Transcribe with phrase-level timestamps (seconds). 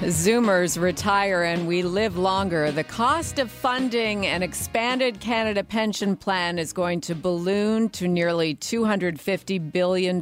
[0.00, 2.70] Zoomers retire and we live longer.
[2.70, 8.54] The cost of funding an expanded Canada pension plan is going to balloon to nearly
[8.54, 10.20] $250 billion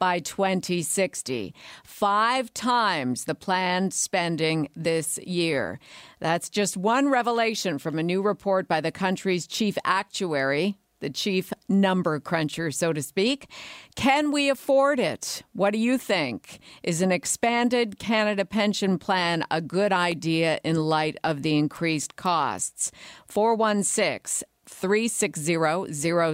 [0.00, 1.54] by 2060,
[1.84, 5.78] five times the planned spending this year.
[6.18, 11.52] That's just one revelation from a new report by the country's chief actuary, the chief
[11.72, 13.48] number cruncher, so to speak.
[13.96, 15.42] Can we afford it?
[15.52, 16.60] What do you think?
[16.82, 22.92] Is an expanded Canada pension plan a good idea in light of the increased costs?
[23.28, 25.54] 416 360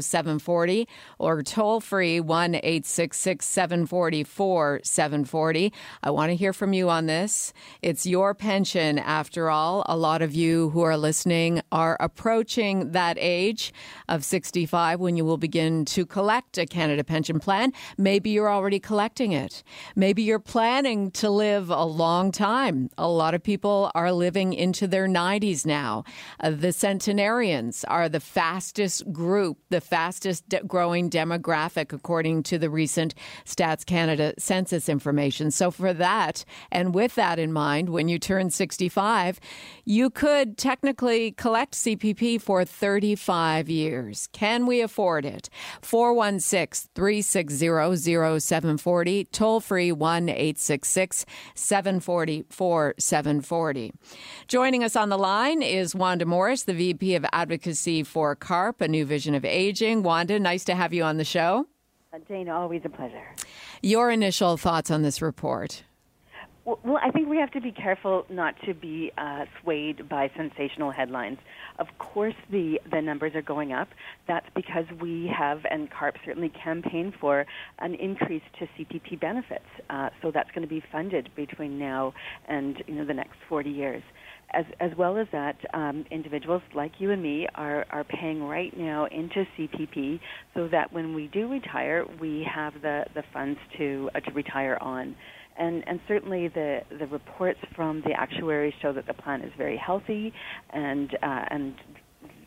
[0.01, 5.73] 0740 or toll free 1 866 744 740.
[6.03, 7.53] I want to hear from you on this.
[7.83, 9.85] It's your pension, after all.
[9.87, 13.73] A lot of you who are listening are approaching that age
[14.09, 17.73] of 65 when you will begin to collect a Canada pension plan.
[17.97, 19.63] Maybe you're already collecting it.
[19.97, 22.91] Maybe you're planning to live a long time.
[22.97, 26.05] A lot of people are living into their 90s now.
[26.41, 32.69] Uh, the centenarians are the fastest group, the fastest de- growing demographic, according to the
[32.69, 33.15] recent
[33.47, 35.51] Stats Canada census information.
[35.51, 39.41] So, for that, and with that in mind, when you turn 65,
[39.85, 44.29] you could technically collect CPP for 35 years.
[44.33, 45.49] Can we afford it?
[45.81, 51.25] 416 360 0740, toll free 1 866
[51.55, 53.93] 740 4740.
[54.49, 58.89] Joining us on the line is Wanda Morris, the VP of Advocacy for CARP, A
[58.89, 60.03] New Vision of Aging.
[60.03, 61.67] Wanda, nice to have you on the show.
[62.13, 63.35] Uh, Jane, always a pleasure.
[63.83, 65.85] Your initial thoughts on this report?
[66.65, 70.31] Well, well I think we have to be careful not to be uh, swayed by
[70.37, 71.39] sensational headlines.
[71.79, 73.89] Of course, the, the numbers are going up.
[74.27, 77.47] That's because we have, and CARP certainly campaigned for,
[77.79, 79.65] an increase to CPP benefits.
[79.89, 82.13] Uh, so that's going to be funded between now
[82.49, 84.03] and you know the next 40 years
[84.55, 88.77] as as well as that, um, individuals like you and me are are paying right
[88.77, 90.21] now into CPP,
[90.55, 94.79] so that when we do retire, we have the the funds to uh, to retire
[94.81, 95.15] on.
[95.59, 99.77] And, and certainly the, the reports from the actuaries show that the plan is very
[99.77, 100.33] healthy,
[100.71, 101.75] and uh, and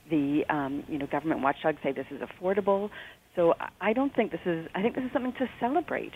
[0.09, 2.89] the um, you know government watchdogs say this is affordable.
[3.35, 4.67] So I don't think this is.
[4.75, 6.13] I think this is something to celebrate.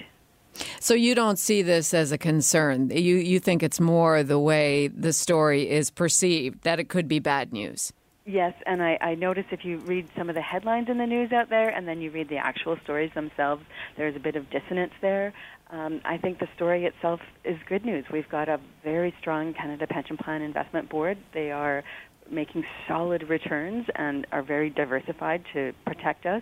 [0.80, 2.90] So you don't see this as a concern.
[2.90, 7.20] You you think it's more the way the story is perceived that it could be
[7.20, 7.92] bad news.
[8.28, 11.32] Yes, and I, I notice if you read some of the headlines in the news
[11.32, 13.64] out there, and then you read the actual stories themselves,
[13.98, 15.32] there's a bit of dissonance there.
[15.72, 18.06] Um, I think the story itself is good news.
[18.12, 21.18] We've got a very strong Canada Pension Plan Investment Board.
[21.34, 21.84] They are
[22.30, 26.42] making solid returns and are very diversified to protect us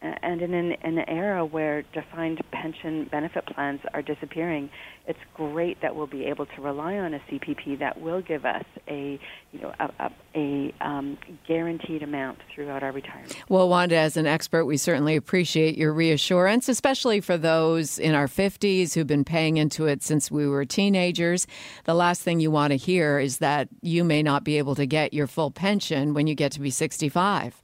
[0.00, 4.70] and in an, an era where defined pension benefit plans are disappearing,
[5.06, 8.64] it's great that we'll be able to rely on a CPP that will give us
[8.86, 9.18] a,
[9.52, 13.36] you know, a, a, a um, guaranteed amount throughout our retirement.
[13.48, 18.28] Well, Wanda, as an expert, we certainly appreciate your reassurance, especially for those in our
[18.28, 21.46] 50s who've been paying into it since we were teenagers.
[21.84, 24.86] The last thing you want to hear is that you may not be able to
[24.86, 27.62] get your full pension when you get to be 65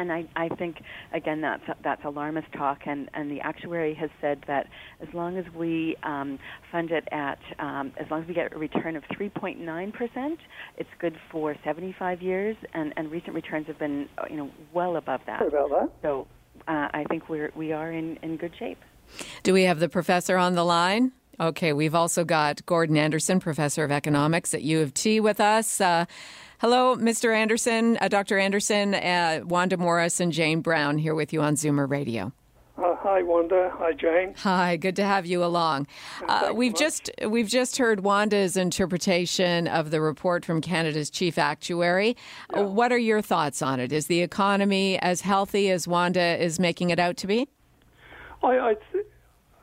[0.00, 4.42] and I, I think again that's that's alarmist talk, and, and the actuary has said
[4.46, 4.66] that
[5.00, 6.38] as long as we um,
[6.72, 10.38] fund it at um, as long as we get a return of 3.9 percent,
[10.76, 15.20] it's good for 75 years, and, and recent returns have been you know well above
[15.26, 15.42] that.
[15.42, 15.90] About that.
[16.02, 16.26] So
[16.66, 18.78] uh, I think we're we are in, in good shape.
[19.42, 21.12] Do we have the professor on the line?
[21.40, 25.80] Okay, we've also got Gordon Anderson, professor of economics at U of T, with us.
[25.80, 26.04] Uh,
[26.60, 27.34] Hello, Mr.
[27.34, 28.38] Anderson, uh, Dr.
[28.38, 32.34] Anderson, uh, Wanda Morris, and Jane Brown here with you on Zoomer Radio.
[32.76, 33.72] Uh, hi, Wanda.
[33.78, 34.34] Hi, Jane.
[34.40, 34.76] Hi.
[34.76, 35.86] Good to have you along.
[36.28, 42.14] Uh, we've just we've just heard Wanda's interpretation of the report from Canada's chief actuary.
[42.54, 42.60] Yeah.
[42.60, 43.90] what are your thoughts on it?
[43.90, 47.48] Is the economy as healthy as Wanda is making it out to be?
[48.42, 49.06] I I, th-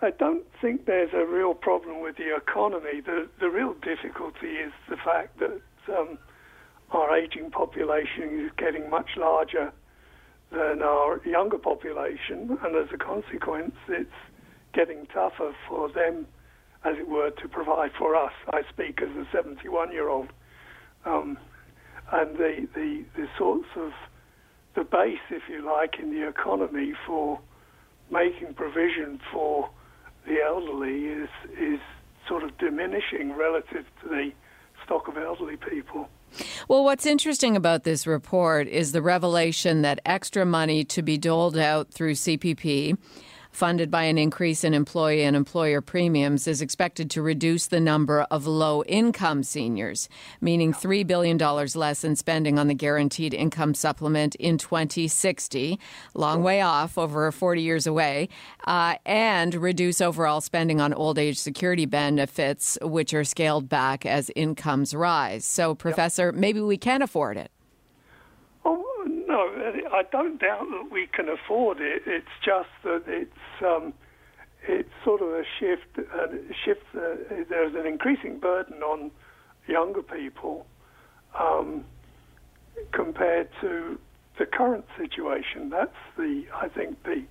[0.01, 3.01] I don't think there's a real problem with the economy.
[3.03, 5.59] The the real difficulty is the fact that
[5.89, 6.19] um,
[6.91, 9.73] our aging population is getting much larger
[10.51, 14.11] than our younger population, and as a consequence, it's
[14.73, 16.27] getting tougher for them,
[16.85, 18.31] as it were, to provide for us.
[18.49, 20.29] I speak as a 71 year old.
[21.05, 21.37] Um,
[22.11, 23.91] and the, the, the sorts of
[24.75, 27.39] the base, if you like, in the economy for
[28.09, 29.69] making provision for
[30.27, 31.79] the elderly is is
[32.27, 34.31] sort of diminishing relative to the
[34.83, 36.09] stock of elderly people.
[36.67, 41.57] Well, what's interesting about this report is the revelation that extra money to be doled
[41.57, 42.97] out through CPP
[43.57, 48.21] funded by an increase in employee and employer premiums, is expected to reduce the number
[48.29, 50.07] of low income seniors,
[50.39, 55.79] meaning $3 billion less in spending on the guaranteed income supplement in 2060,
[56.13, 58.29] long way off, over 40 years away,
[58.67, 64.29] uh, and reduce overall spending on old age security benefits, which are scaled back as
[64.35, 65.45] incomes rise.
[65.45, 67.49] So, Professor, maybe we can afford it.
[69.27, 69.49] No,
[69.91, 72.03] I don't doubt that we can afford it.
[72.05, 73.31] It's just that it's
[73.65, 73.93] um,
[74.67, 75.97] it's sort of a shift.
[75.97, 76.83] A shift.
[76.95, 79.11] Uh, there's an increasing burden on
[79.67, 80.65] younger people
[81.39, 81.85] um,
[82.91, 83.99] compared to
[84.39, 85.69] the current situation.
[85.69, 87.23] That's the I think the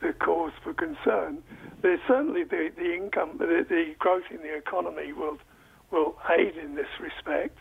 [0.00, 1.42] the cause for concern.
[1.82, 5.38] There's certainly the, the income, the, the growth in the economy will
[5.90, 7.56] will aid in this respect,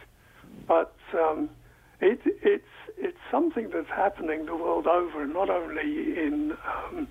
[0.68, 1.50] but um,
[2.02, 2.64] it, it's
[2.98, 7.08] it's something that's happening the world over, not only in um,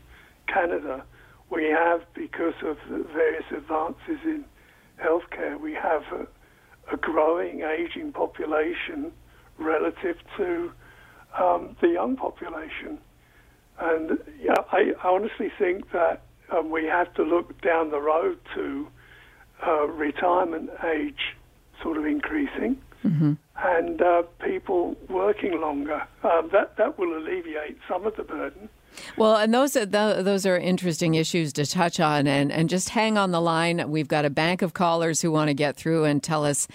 [0.46, 1.04] Canada.
[1.50, 4.44] We have, because of the various advances in
[5.02, 6.26] healthcare, we have a,
[6.92, 9.12] a growing aging population
[9.58, 10.72] relative to
[11.38, 12.98] um, the young population.
[13.78, 18.88] And yeah, I honestly think that um, we have to look down the road to
[19.66, 21.36] uh, retirement age
[21.82, 22.80] sort of increasing.
[23.04, 26.02] Mm-hmm and uh, people working longer.
[26.24, 28.70] Um, that that will alleviate some of the burden.
[29.16, 33.18] Well, and those are those are interesting issues to touch on, and and just hang
[33.18, 33.90] on the line.
[33.90, 36.66] We've got a bank of callers who want to get through and tell us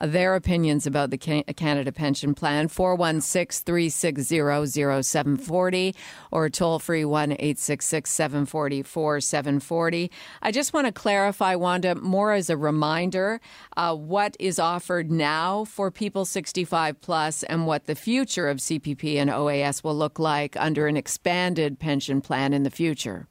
[0.00, 2.68] their opinions about the Canada Pension Plan.
[2.68, 5.94] 416 360 0740
[6.30, 10.10] or toll free 1 866 740 4740.
[10.42, 13.40] I just want to clarify, Wanda, more as a reminder
[13.76, 18.97] uh, what is offered now for people 65 plus and what the future of CPP
[19.04, 23.26] and OAS will look like under an expanded pension plan in the future.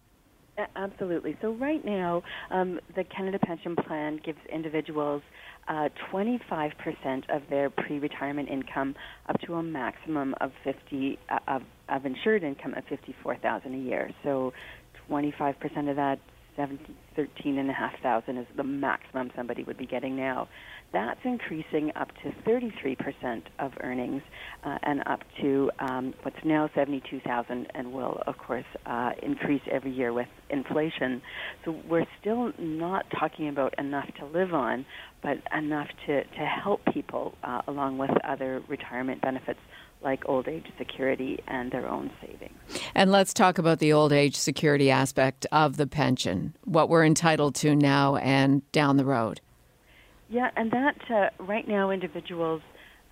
[0.76, 1.38] Absolutely.
[1.40, 5.22] So, right now, um, the Canada Pension Plan gives individuals
[5.68, 8.96] uh, 25% of their pre-retirement income
[9.30, 14.10] up to a maximum of 50 uh, of, of insured income of 54,000 a year.
[14.24, 14.54] So
[15.10, 16.20] 25% of that,
[16.56, 20.48] 13,500 is the maximum somebody would be getting now.
[20.94, 24.22] That's increasing up to 33% of earnings
[24.64, 29.92] uh, and up to um, what's now 72,000 and will, of course, uh, increase every
[29.92, 31.22] year with inflation.
[31.66, 34.86] So we're still not talking about enough to live on,
[35.22, 39.60] but enough to, to help people uh, along with other retirement benefits
[40.02, 42.54] like old age security and their own savings.
[42.96, 47.56] And let's talk about the old age security aspect of the pension, what we're entitled
[47.56, 49.42] to now and down the road.
[50.30, 52.62] Yeah, and that uh, right now individuals,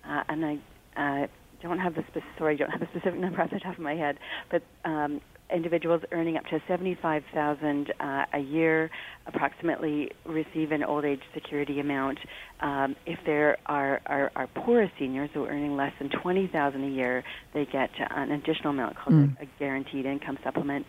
[0.06, 0.58] uh, and I
[0.96, 1.26] uh,
[1.62, 3.94] don't have the spe- sorry, don't have the specific number off the top of my
[3.94, 4.18] head,
[4.50, 8.90] but um, individuals earning up to seventy-five thousand uh, a year,
[9.26, 12.18] approximately, receive an old age security amount.
[12.60, 16.84] Um, if there are, are, are poorer seniors who are earning less than twenty thousand
[16.84, 17.24] a year,
[17.54, 19.40] they get an additional amount called mm.
[19.40, 20.84] a, a guaranteed income supplement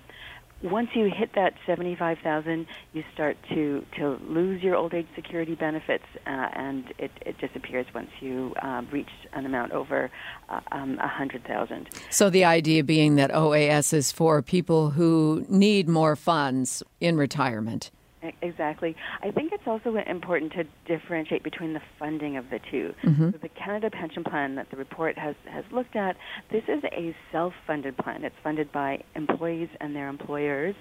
[0.64, 6.06] once you hit that 75,000, you start to, to lose your old age security benefits,
[6.26, 10.10] uh, and it, it disappears once you um, reach an amount over
[10.50, 11.90] uh, um, 100,000.
[12.10, 17.92] So the idea being that OAS is for people who need more funds in retirement.
[18.42, 18.96] Exactly.
[19.22, 23.30] I think it's also important to differentiate between the funding of the 2 mm-hmm.
[23.30, 26.16] so the Canada Pension Plan that the report has, has looked at,
[26.52, 28.24] this is a self-funded plan.
[28.24, 30.74] It's funded by employees and their employers,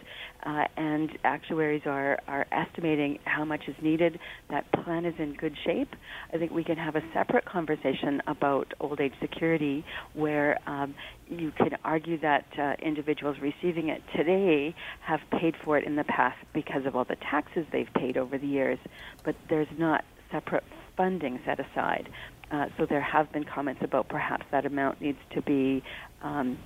[0.47, 4.19] uh, and actuaries are, are estimating how much is needed.
[4.49, 5.95] That plan is in good shape.
[6.33, 10.95] I think we can have a separate conversation about old age security where um,
[11.29, 16.05] you can argue that uh, individuals receiving it today have paid for it in the
[16.05, 18.79] past because of all the taxes they've paid over the years,
[19.25, 20.65] but there's not separate
[20.97, 22.09] funding set aside.
[22.51, 25.83] Uh, so there have been comments about perhaps that amount needs to be
[26.23, 26.59] um,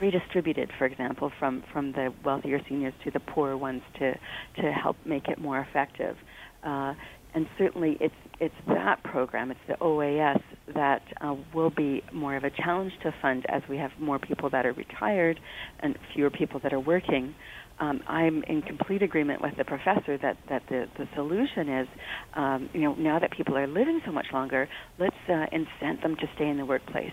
[0.00, 4.14] redistributed, for example, from, from the wealthier seniors to the poorer ones to,
[4.56, 6.16] to help make it more effective.
[6.62, 6.94] Uh,
[7.34, 10.42] and certainly it's it's that program, it's the OAS
[10.74, 14.50] that uh, will be more of a challenge to fund as we have more people
[14.50, 15.38] that are retired
[15.80, 17.34] and fewer people that are working.
[17.80, 21.88] Um, I'm in complete agreement with the professor that, that the, the solution is,
[22.34, 26.16] um, you know, now that people are living so much longer, let's uh, incent them
[26.16, 27.12] to stay in the workplace.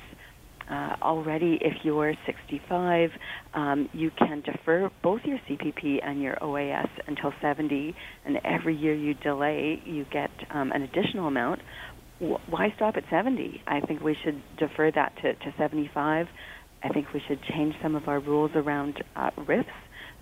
[0.71, 3.09] Uh, already, if you're 65,
[3.53, 7.93] um, you can defer both your CPP and your OAS until 70,
[8.25, 11.59] and every year you delay, you get um, an additional amount.
[12.21, 13.61] W- why stop at 70?
[13.67, 16.27] I think we should defer that to, to 75.
[16.83, 19.65] I think we should change some of our rules around uh, RRIFs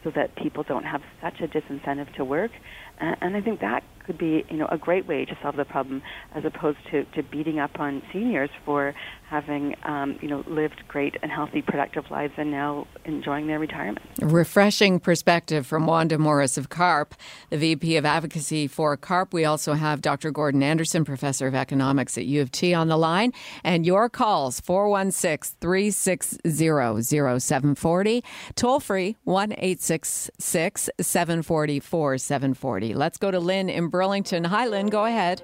[0.03, 2.51] so that people don't have such a disincentive to work.
[2.99, 5.63] And, and I think that could be, you know, a great way to solve the
[5.63, 6.01] problem,
[6.33, 8.95] as opposed to, to beating up on seniors for
[9.29, 13.99] having, um, you know, lived great and healthy, productive lives and now enjoying their retirement.
[14.19, 17.13] refreshing perspective from Wanda Morris of CARP,
[17.51, 19.31] the VP of Advocacy for CARP.
[19.31, 20.31] We also have Dr.
[20.31, 23.31] Gordon Anderson, Professor of Economics at U of T, on the line.
[23.63, 28.23] And your calls, 416 360 0740,
[28.55, 32.95] toll free 1 866 740 4740.
[32.95, 34.45] Let's go to Lynn in Burlington.
[34.45, 35.43] Hi, Lynn, go ahead.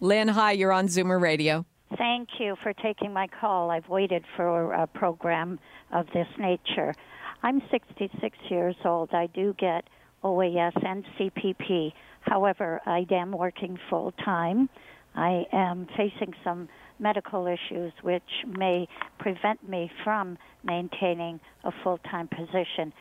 [0.00, 1.66] Lynn, hi, you're on Zoomer Radio.
[1.98, 3.70] Thank you for taking my call.
[3.70, 5.60] I've waited for a program
[5.92, 6.94] of this nature.
[7.42, 9.12] I'm 66 years old.
[9.12, 9.84] I do get
[10.22, 11.92] OAS and CPP.
[12.22, 14.70] However, I am working full time.
[15.14, 22.26] I am facing some medical issues which may prevent me from maintaining a full time
[22.28, 22.94] position.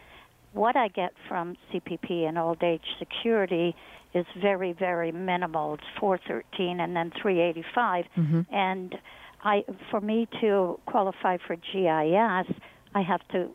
[0.53, 3.75] What I get from CPP and old age security
[4.13, 5.73] is very, very minimal.
[5.75, 8.05] It's 413 and then 385.
[8.51, 8.95] And
[9.43, 12.55] I, for me to qualify for GIS,
[12.95, 13.49] I have to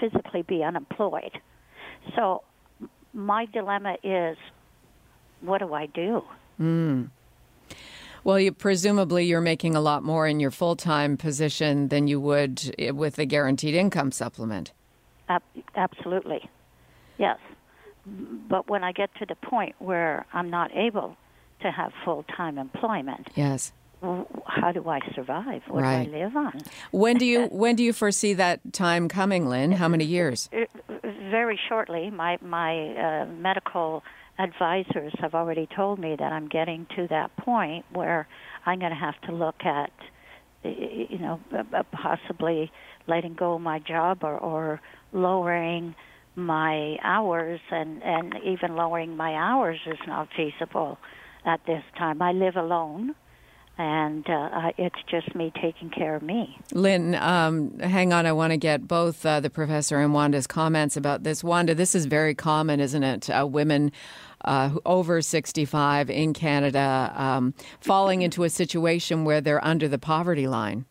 [0.00, 1.38] physically be unemployed.
[2.16, 2.42] So
[3.14, 4.36] my dilemma is,
[5.40, 6.22] what do I do?
[8.24, 12.20] Well, you, presumably you're making a lot more in your full time position than you
[12.20, 14.72] would eh, with the guaranteed income supplement.
[15.30, 15.42] Ab-
[15.76, 16.40] absolutely,
[17.16, 17.38] yes.
[18.04, 21.16] But when I get to the point where I'm not able
[21.62, 23.72] to have full time employment, Yes.
[24.02, 25.62] how do I survive?
[25.68, 26.04] What Right.
[26.10, 26.62] do I live on?
[26.90, 29.72] When do you when do you foresee that time coming, Lynn?
[29.72, 30.48] How many years?
[30.52, 30.64] Uh,
[31.30, 34.02] Very shortly, my my uh, medical
[34.38, 38.26] advisors have already told me that I'm getting to that point where
[38.66, 39.92] I'm going to have to look at,
[40.64, 42.72] you know, uh, uh, possibly
[43.06, 44.80] letting go of my job or, or
[45.12, 45.94] lowering
[46.36, 50.98] my hours, and and even lowering my hours is not feasible
[51.44, 52.22] at this time.
[52.22, 53.14] I live alone.
[53.78, 56.58] And uh, it's just me taking care of me.
[56.74, 58.26] Lynn, um, hang on.
[58.26, 61.42] I want to get both uh, the professor and Wanda's comments about this.
[61.42, 63.30] Wanda, this is very common, isn't it?
[63.30, 63.90] Uh, women
[64.44, 70.46] uh, over 65 in Canada um, falling into a situation where they're under the poverty
[70.46, 70.84] line.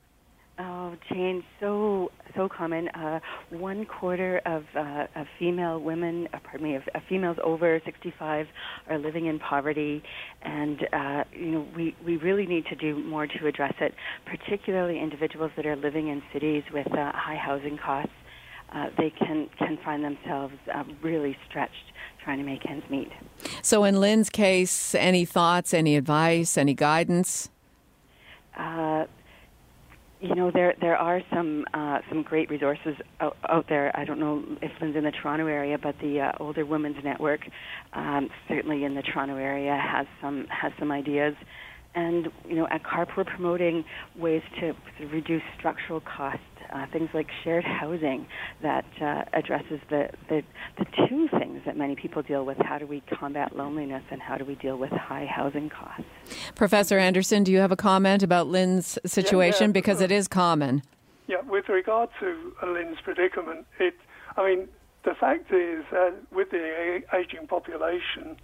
[0.57, 2.87] Oh, Jane, so so common.
[2.89, 3.19] Uh,
[3.49, 8.47] one quarter of, uh, of female women, uh, pardon me, of, of females over 65
[8.89, 10.01] are living in poverty,
[10.41, 13.93] and uh, you know we we really need to do more to address it,
[14.25, 18.13] particularly individuals that are living in cities with uh, high housing costs.
[18.71, 21.91] Uh, they can can find themselves uh, really stretched
[22.23, 23.11] trying to make ends meet.
[23.61, 27.49] So, in Lynn's case, any thoughts, any advice, any guidance?
[30.21, 33.97] You know there there are some uh, some great resources out, out there.
[33.97, 37.39] I don't know if Lynn's in the Toronto area, but the uh, Older Women's Network,
[37.93, 41.35] um, certainly in the Toronto area, has some has some ideas.
[41.95, 43.85] And you know, at CARP, we're promoting
[44.17, 44.73] ways to
[45.05, 48.27] reduce structural costs, uh, things like shared housing
[48.61, 50.43] that uh, addresses the, the
[50.77, 54.37] the two things that many people deal with: how do we combat loneliness, and how
[54.37, 56.03] do we deal with high housing costs.
[56.55, 59.69] Professor Anderson, do you have a comment about Lynn's situation?
[59.69, 59.73] yeah.
[59.73, 60.81] Because it is common.
[61.27, 63.95] Yeah, with regard to Lynn's predicament, it,
[64.35, 64.67] I mean,
[65.03, 68.35] the fact is that with the aging population,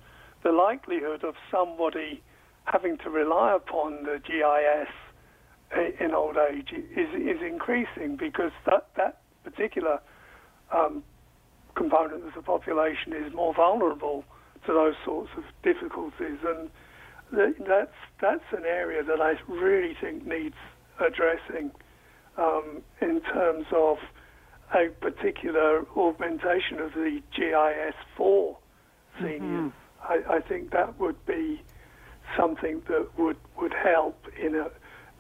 [0.44, 2.22] the likelihood of somebody
[2.65, 4.88] having to rely upon the GIS i-
[6.00, 10.00] in old age is is increasing because that that particular
[10.74, 11.03] um,
[11.75, 14.24] component of the population is more vulnerable
[14.65, 16.69] to those sorts of difficulties, and
[17.34, 20.55] th- that's that's an area that I really think needs
[21.00, 21.72] addressing
[22.38, 23.98] um, in terms of
[24.74, 28.57] a particular augmentation of the GIS for
[29.22, 29.72] seniors.
[30.03, 31.62] I, I think that would be
[32.38, 34.67] something that would, would help in a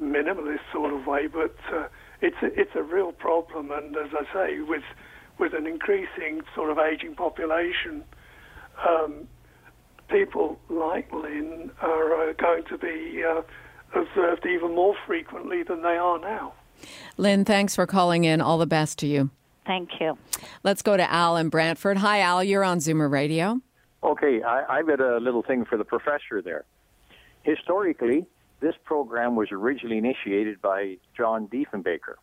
[0.01, 1.87] minimalist sort of way, but uh,
[2.21, 3.71] it's a, it's a real problem.
[3.71, 4.83] And as I say, with
[5.37, 8.03] with an increasing sort of aging population,
[8.87, 9.27] um,
[10.07, 13.41] people like Lynn are uh, going to be uh,
[13.93, 16.53] observed even more frequently than they are now.
[17.17, 18.41] Lynn, thanks for calling in.
[18.41, 19.29] All the best to you.
[19.65, 20.17] Thank you.
[20.63, 21.97] Let's go to Al in Brantford.
[21.97, 22.43] Hi, Al.
[22.43, 23.61] You're on Zoomer Radio.
[24.03, 26.65] Okay, I, I've got a little thing for the professor there.
[27.43, 28.25] Historically,
[28.59, 32.15] this program was originally initiated by John Diefenbaker.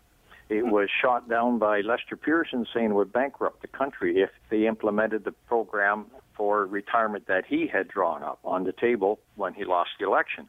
[0.49, 4.67] It was shot down by Lester Pearson saying it would bankrupt the country if they
[4.67, 9.65] implemented the program for retirement that he had drawn up on the table when he
[9.65, 10.49] lost the election.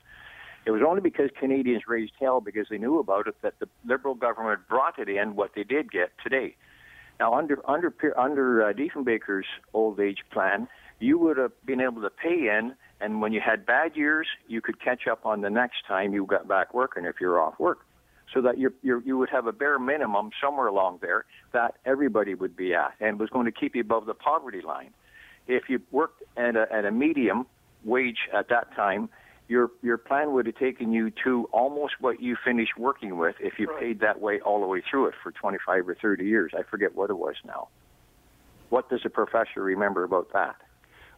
[0.66, 4.16] It was only because Canadians raised hell because they knew about it that the Liberal
[4.16, 6.56] government brought it in what they did get today.
[7.20, 10.68] Now, under under under uh, Diefenbaker's old age plan,
[11.04, 14.62] you would have been able to pay in, and when you had bad years, you
[14.62, 17.80] could catch up on the next time you got back working if you're off work,
[18.34, 22.56] so that you you would have a bare minimum somewhere along there that everybody would
[22.56, 24.92] be at, and was going to keep you above the poverty line.
[25.46, 27.48] If you worked at a, at a medium
[27.84, 29.10] wage at that time,
[29.50, 33.60] your your plan would have taken you to almost what you finished working with if
[33.60, 33.80] you right.
[33.82, 36.54] paid that way all the way through it for 25 or 30 years.
[36.58, 37.68] I forget what it was now.
[38.70, 40.56] What does a professor remember about that?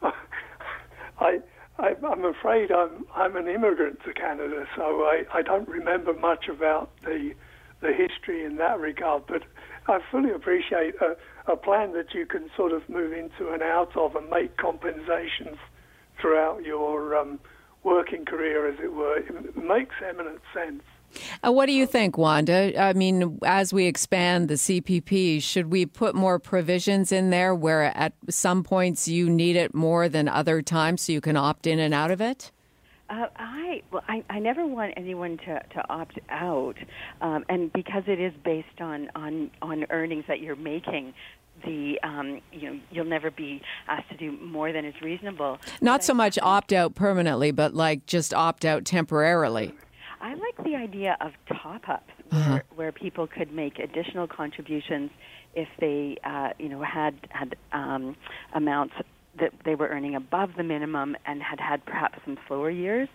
[0.01, 1.39] I,
[1.79, 6.47] I I'm afraid I'm I'm an immigrant to Canada, so I, I don't remember much
[6.47, 7.33] about the
[7.81, 9.23] the history in that regard.
[9.27, 9.43] But
[9.87, 11.15] I fully appreciate a,
[11.51, 15.57] a plan that you can sort of move into and out of and make compensations
[16.19, 17.39] throughout your um,
[17.83, 20.81] working career, as it were, it makes eminent sense.
[21.45, 22.79] Uh, what do you think, Wanda?
[22.79, 27.83] I mean, as we expand the CPP, should we put more provisions in there where
[27.83, 31.79] at some points you need it more than other times so you can opt in
[31.79, 32.51] and out of it?
[33.07, 36.75] Uh, I well, I, I never want anyone to, to opt out,
[37.21, 41.13] um, and because it is based on, on on earnings that you're making,
[41.63, 45.59] the um, you know you'll never be asked to do more than is reasonable.
[45.81, 49.73] Not so much opt out permanently, but like just opt out temporarily.
[50.21, 51.31] I like the idea of
[51.61, 52.59] top ups where, uh-huh.
[52.75, 55.11] where people could make additional contributions
[55.53, 58.15] if they uh, you know had had um,
[58.53, 58.95] amounts
[59.39, 63.09] that they were earning above the minimum and had had perhaps some slower years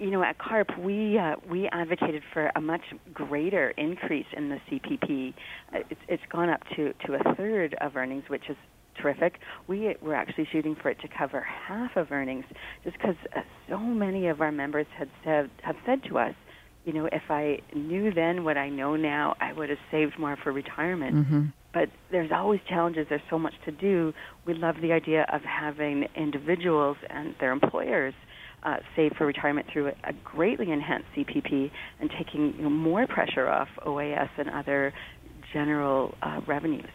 [0.00, 2.80] you know, at CARP, we uh, we advocated for a much
[3.12, 5.34] greater increase in the CPP.
[5.74, 8.56] Uh, it's, it's gone up to, to a third of earnings, which is
[9.00, 9.38] terrific.
[9.66, 12.44] We were actually shooting for it to cover half of earnings,
[12.84, 16.34] just because uh, so many of our members had said have said to us,
[16.84, 20.36] you know, if I knew then what I know now, I would have saved more
[20.42, 21.16] for retirement.
[21.16, 21.42] Mm-hmm.
[21.72, 23.06] But there's always challenges.
[23.08, 24.12] There's so much to do.
[24.44, 28.14] We love the idea of having individuals and their employers
[28.62, 33.06] uh, save for retirement through a, a greatly enhanced CPP and taking you know, more
[33.06, 34.92] pressure off OAS and other
[35.52, 36.88] general uh, revenues.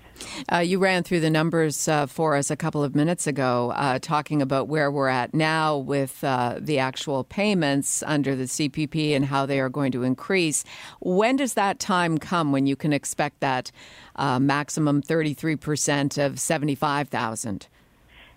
[0.51, 3.99] Uh, you ran through the numbers uh, for us a couple of minutes ago, uh,
[3.99, 9.25] talking about where we're at now with uh, the actual payments under the CPP and
[9.25, 10.63] how they are going to increase.
[11.01, 13.71] When does that time come when you can expect that
[14.15, 17.67] uh, maximum 33% of 75,000?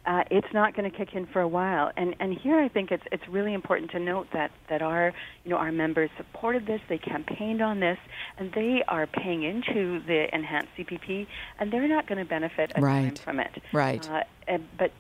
[0.09, 1.93] Uh, it's not going to kick in for a while.
[1.97, 5.13] And and here I think it's it's really important to note that that our
[5.45, 7.99] you know our members supported this, they campaigned on this,
[8.39, 11.27] and they are paying into the enhanced CPP,
[11.61, 13.15] and they're not going to benefit a right.
[13.15, 13.63] dime from it.
[13.73, 14.09] Right.
[14.09, 14.93] Uh, but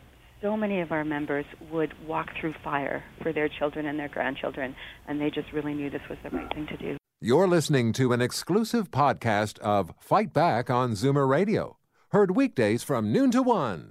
[0.43, 4.77] so many of our members would walk through fire for their children and their grandchildren,
[5.09, 6.97] and they just really knew this was the right thing to do.
[7.21, 11.79] You're listening to an exclusive podcast of Fight Back on Zoomer Radio,
[12.11, 13.91] heard weekdays from noon to one.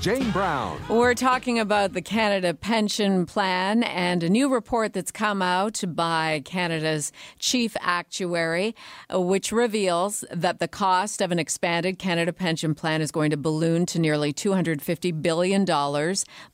[0.00, 0.78] Jane Brown.
[0.88, 6.42] We're talking about the Canada Pension Plan and a new report that's come out by
[6.44, 8.74] Canada's chief actuary,
[9.12, 13.36] uh, which reveals that the cost of an expanded Canada Pension Plan is going to
[13.36, 15.64] balloon to nearly $250 billion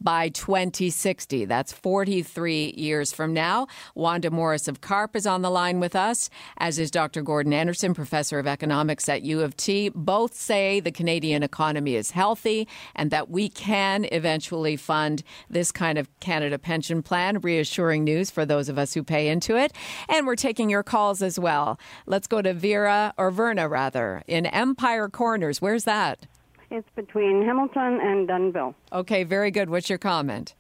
[0.01, 1.45] by 2060.
[1.45, 3.67] That's 43 years from now.
[3.95, 7.23] Wanda Morris of CARP is on the line with us, as is Dr.
[7.23, 9.89] Gordon Anderson, professor of economics at U of T.
[9.89, 15.73] Both say the Canadian economy is healthy and that we we can eventually fund this
[15.73, 17.41] kind of Canada pension plan.
[17.41, 19.73] Reassuring news for those of us who pay into it.
[20.11, 21.81] And we're taking your calls as well.
[22.05, 25.63] Let's go to Vera, or Verna rather, in Empire Corners.
[25.63, 26.27] Where's that?
[26.71, 28.75] It's between Hamilton and Dunnville.
[28.93, 29.71] Okay, very good.
[29.71, 30.55] What's your comment?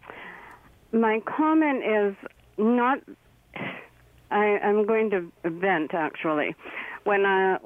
[0.90, 2.16] My comment is
[2.56, 3.00] not.
[4.30, 6.54] I, am going to vent actually.
[7.10, 7.58] When I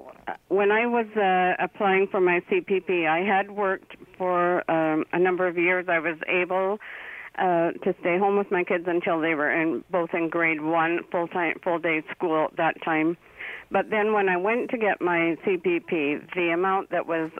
[0.48, 5.46] when I was uh, applying for my CPP, I had worked for um, a number
[5.46, 5.84] of years.
[5.86, 6.78] I was able
[7.38, 11.00] uh, to stay home with my kids until they were in both in grade one
[11.12, 13.18] full time full day school at that time.
[13.70, 17.30] But then when I went to get my CPP, the amount that was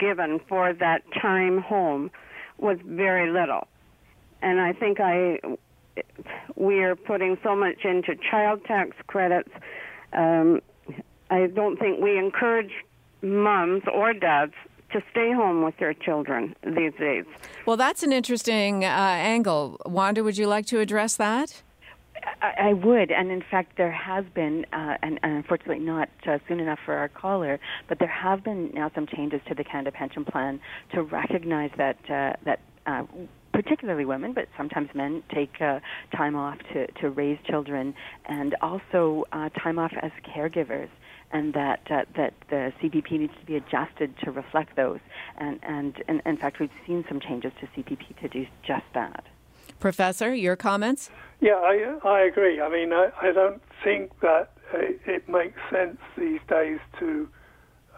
[0.00, 2.10] given for that time home
[2.58, 3.68] was very little.
[4.42, 5.38] And I think I
[6.56, 9.50] we are putting so much into child tax credits.
[10.12, 10.60] Um,
[11.30, 12.72] I don't think we encourage
[13.22, 14.54] moms or dads
[14.92, 17.24] to stay home with their children these days.
[17.64, 19.80] Well, that's an interesting uh, angle.
[19.86, 21.62] Wanda, would you like to address that?
[22.42, 26.38] I, I would, and in fact, there has been, uh, and, and unfortunately not uh,
[26.48, 29.92] soon enough for our caller, but there have been now some changes to the Canada
[29.92, 30.60] Pension Plan
[30.92, 33.04] to recognize that uh, that uh,
[33.52, 35.80] particularly women, but sometimes men take uh,
[36.16, 37.94] time off to, to raise children
[38.26, 40.88] and also uh, time off as caregivers.
[41.32, 44.98] And that uh, that the CPP needs to be adjusted to reflect those,
[45.38, 49.24] and, and and in fact we've seen some changes to CPP to do just that.
[49.78, 51.10] Professor, your comments?
[51.40, 52.60] Yeah, I, I agree.
[52.60, 57.28] I mean, I, I don't think that it, it makes sense these days to.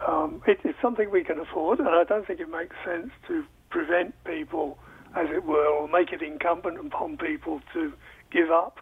[0.07, 3.45] Um, it, it's something we can afford, and I don't think it makes sense to
[3.69, 4.77] prevent people
[5.15, 7.93] as it were, or make it incumbent upon people to
[8.31, 8.79] give up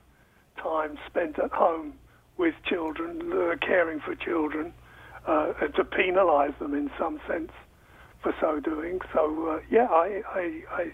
[0.57, 1.93] time spent at home
[2.41, 4.73] with children, caring for children,
[5.27, 7.51] uh, to penalise them in some sense
[8.23, 8.99] for so doing.
[9.13, 10.91] So uh, yeah, I I,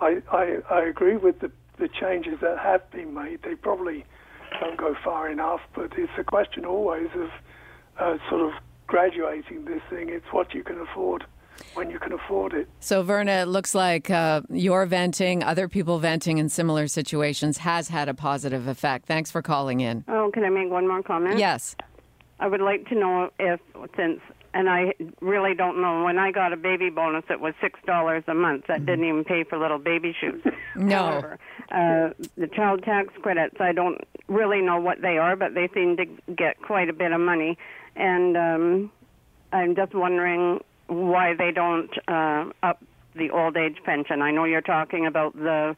[0.00, 3.40] I I I agree with the the changes that have been made.
[3.44, 4.06] They probably
[4.60, 7.28] don't go far enough, but it's a question always of
[8.00, 8.52] uh, sort of
[8.86, 10.08] graduating this thing.
[10.08, 11.24] It's what you can afford
[11.74, 12.68] when you can afford it.
[12.80, 17.88] So, Verna, it looks like uh, your venting, other people venting in similar situations has
[17.88, 19.06] had a positive effect.
[19.06, 20.04] Thanks for calling in.
[20.08, 21.38] Oh, can I make one more comment?
[21.38, 21.76] Yes.
[22.40, 23.60] I would like to know if,
[23.96, 24.20] since,
[24.54, 28.34] and I really don't know, when I got a baby bonus, it was $6 a
[28.34, 28.66] month.
[28.68, 30.42] That didn't even pay for little baby shoes.
[30.76, 30.96] No.
[30.96, 31.38] However,
[31.72, 35.96] uh, the child tax credits, I don't really know what they are, but they seem
[35.96, 37.58] to get quite a bit of money.
[37.96, 38.92] And um,
[39.52, 42.82] I'm just wondering why they don't uh, up
[43.14, 44.22] the old age pension.
[44.22, 45.76] I know you're talking about the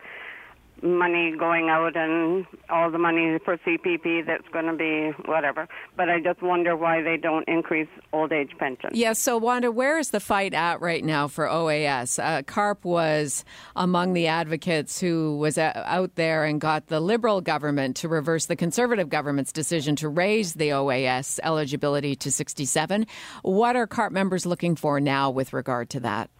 [0.82, 5.68] money going out and all the money for CPP that's going to be whatever.
[5.96, 8.90] But I just wonder why they don't increase old age pension.
[8.92, 9.00] Yes.
[9.00, 12.22] Yeah, so, Wanda, where is the fight at right now for OAS?
[12.22, 13.44] Uh, CARP was
[13.76, 18.56] among the advocates who was out there and got the Liberal government to reverse the
[18.56, 23.06] Conservative government's decision to raise the OAS eligibility to 67.
[23.42, 26.30] What are CARP members looking for now with regard to that?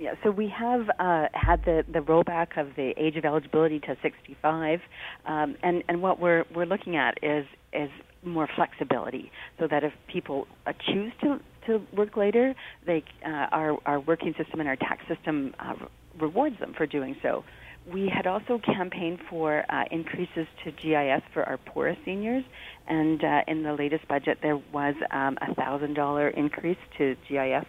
[0.00, 3.98] Yeah, so we have uh, had the, the rollback of the age of eligibility to
[4.00, 4.80] 65,
[5.26, 7.90] um, and and what we're we're looking at is is
[8.22, 12.54] more flexibility, so that if people uh, choose to to work later,
[12.86, 15.74] they uh, our our working system and our tax system uh,
[16.18, 17.44] rewards them for doing so.
[17.92, 22.44] We had also campaigned for uh, increases to GIS for our poorest seniors,
[22.88, 27.66] and uh, in the latest budget there was um, a thousand dollar increase to GIS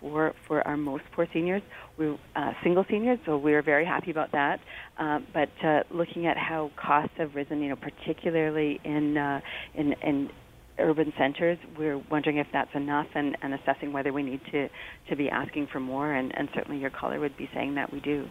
[0.00, 1.62] for for our most poor seniors.
[1.96, 4.60] We're uh, single seniors, so we're very happy about that.
[4.98, 9.40] Uh, but uh, looking at how costs have risen, you know, particularly in uh,
[9.74, 10.30] in in
[10.80, 14.68] urban centers, we're wondering if that's enough and, and assessing whether we need to,
[15.08, 16.12] to be asking for more.
[16.12, 18.28] And, and certainly your caller would be saying that we do.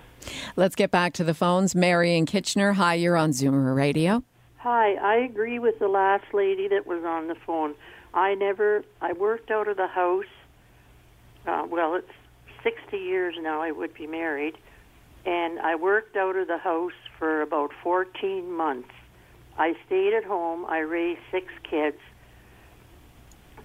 [0.55, 1.75] Let's get back to the phones.
[1.75, 4.23] Mary and Kitchener, hi, you're on Zoomer Radio.
[4.58, 7.75] Hi, I agree with the last lady that was on the phone.
[8.13, 10.25] I never, I worked out of the house
[11.47, 12.08] uh, well, it's
[12.63, 14.58] 60 years now I would be married,
[15.25, 18.89] and I worked out of the house for about 14 months.
[19.58, 20.65] I stayed at home.
[20.65, 21.97] I raised six kids.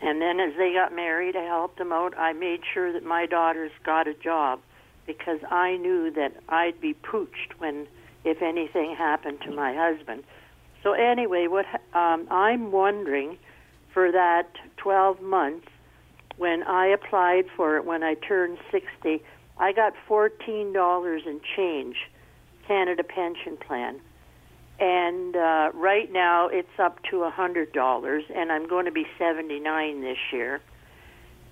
[0.03, 2.19] And then as they got married, I helped them out.
[2.19, 4.61] I made sure that my daughters got a job
[5.07, 7.87] because I knew that I'd be pooched when,
[8.25, 10.25] if anything happened to my husband.
[10.83, 13.39] So anyway, what um, I'm wondering
[13.93, 15.69] for that 12 months,
[16.37, 19.23] when I applied for it when I turned 60,
[19.59, 21.97] I got $14 in change,
[22.67, 24.01] Canada Pension Plan.
[24.81, 30.19] And uh, right now it's up to $100, and I'm going to be 79 this
[30.33, 30.61] year.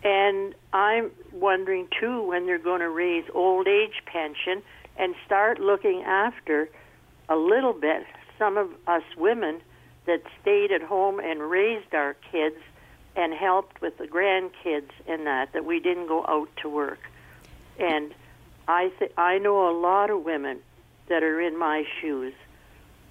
[0.03, 4.62] And I'm wondering too when they're going to raise old age pension
[4.97, 6.68] and start looking after
[7.29, 8.05] a little bit
[8.37, 9.61] some of us women
[10.07, 12.57] that stayed at home and raised our kids
[13.16, 17.01] and helped with the grandkids in that that we didn't go out to work.
[17.79, 18.14] And
[18.68, 20.61] i th- i know a lot of women
[21.09, 22.35] that are in my shoes.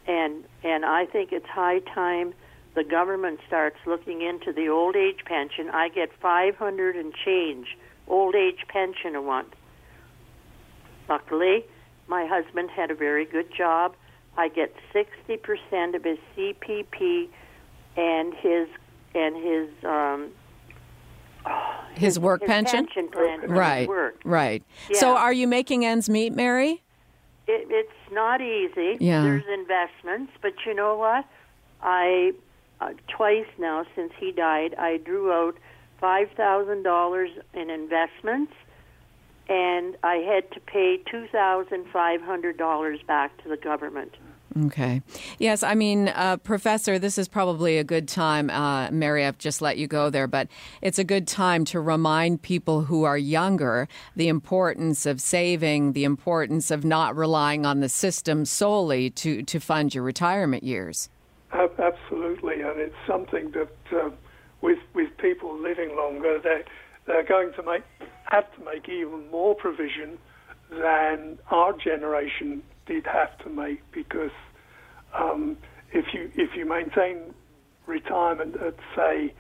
[0.08, 2.34] And and i think it's high time
[2.74, 5.70] the government starts looking into the old age pension.
[5.70, 9.54] I get 500 and change old age pension a month.
[11.10, 11.66] Luckily
[12.08, 13.96] my husband had a very good job.
[14.38, 17.30] I get 60% of his cpp
[17.96, 18.68] and his
[19.16, 20.32] and his um,
[21.96, 22.86] his work his pension?
[22.86, 23.90] pension plan Right,
[24.24, 24.64] right.
[24.94, 26.82] So, are you making ends meet, Mary?
[27.48, 28.98] It, it's not easy.
[29.00, 29.24] Yeah.
[29.24, 31.26] There's investments, but you know what?
[31.82, 32.34] I
[32.80, 35.56] uh, twice now since he died, I drew out
[36.00, 38.54] five thousand dollars in investments,
[39.48, 44.16] and I had to pay two thousand five hundred dollars back to the government.
[44.66, 45.02] Okay.
[45.40, 48.50] Yes, I mean, uh, Professor, this is probably a good time.
[48.50, 50.50] Uh, Mary, I've just let you go there, but
[50.82, 56.04] it's a good time to remind people who are younger the importance of saving, the
[56.04, 61.10] importance of not relying on the system solely to, to fund your retirement years.
[61.54, 64.10] Absolutely, and it's something that uh,
[64.62, 66.64] with with people living longer, they
[67.06, 67.84] they're going to make
[68.26, 70.18] have to make even more provision
[70.70, 74.32] than our generation did have to make because
[75.14, 75.58] um,
[75.92, 77.34] if you if you maintain
[77.88, 79.34] retirement at say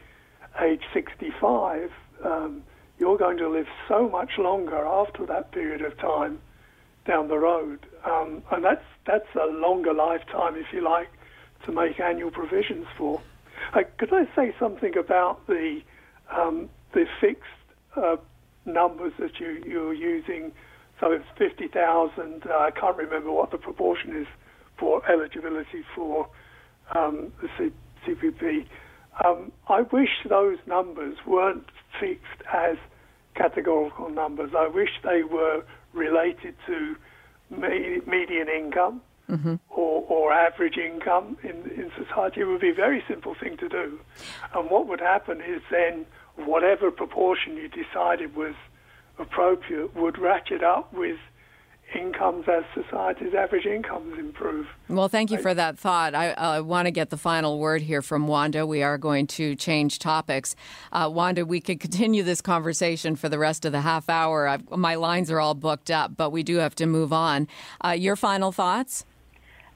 [0.62, 1.92] age 65,
[2.26, 2.64] um,
[3.00, 6.40] you're going to live so much longer after that period of time
[7.08, 11.10] down the road, um, and that's that's a longer lifetime, if you like,
[11.66, 13.22] to make annual provisions for.
[13.74, 15.82] Uh, could I say something about the
[16.30, 17.44] um, the fixed
[17.96, 18.18] uh,
[18.66, 20.52] numbers that you you're using?
[21.02, 22.46] So it's fifty thousand.
[22.50, 24.28] Uh, I can't remember what the proportion is
[24.78, 26.30] for eligibility for
[26.96, 27.74] um, the C-
[28.14, 28.66] CPP.
[29.26, 31.66] Um, I wish those numbers weren't
[32.00, 32.78] fixed as
[33.36, 34.52] categorical numbers.
[34.58, 36.96] I wish they were related to
[37.50, 39.02] me- median income
[39.70, 42.42] or, or average income in, in society.
[42.42, 44.00] It would be a very simple thing to do.
[44.54, 48.56] And what would happen is then whatever proportion you decided was
[49.22, 51.18] appropriate would ratchet up with
[51.96, 54.68] incomes as society's average incomes improve.
[54.88, 56.16] Well, thank you for that thought.
[56.16, 58.66] I uh, want to get the final word here from Wanda.
[58.66, 60.56] We are going to change topics.
[60.92, 64.48] Uh, Wanda, we could continue this conversation for the rest of the half hour.
[64.48, 67.48] I've, my lines are all booked up, but we do have to move on.
[67.84, 69.06] Uh, your final thoughts?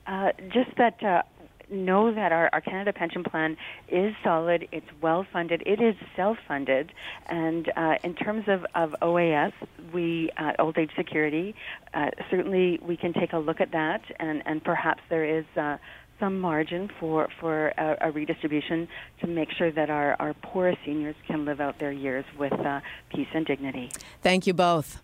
[0.08, 1.24] Uh, just that uh,
[1.70, 6.38] know that our, our Canada pension plan is solid, it's well funded, it is self
[6.48, 6.92] funded,
[7.28, 9.54] and uh, in terms of, of OAS,
[9.94, 11.56] we uh, old age security,
[11.94, 15.46] uh, certainly we can take a look at that, and, and perhaps there is.
[15.56, 15.78] Uh,
[16.18, 18.88] some margin for for a, a redistribution
[19.20, 22.80] to make sure that our, our poorest seniors can live out their years with uh,
[23.14, 23.92] peace and dignity.
[24.22, 25.02] Thank you both.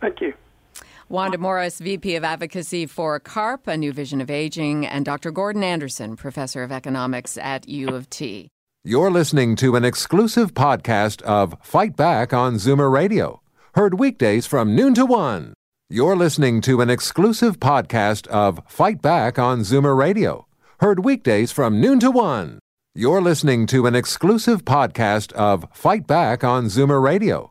[0.00, 0.34] Thank you.
[1.10, 5.32] Wanda Morris, VP of Advocacy for CARP, A New Vision of Aging, and Dr.
[5.32, 8.46] Gordon Anderson, Professor of Economics at U of T.
[8.84, 13.42] You're listening to an exclusive podcast of Fight Back on Zoomer Radio,
[13.74, 15.52] heard weekdays from noon to one.
[15.88, 20.46] You're listening to an exclusive podcast of Fight Back on Zoomer Radio,
[20.78, 22.60] heard weekdays from noon to one.
[22.94, 27.50] You're listening to an exclusive podcast of Fight Back on Zoomer Radio,